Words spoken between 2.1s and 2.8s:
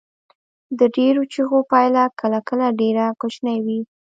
کله کله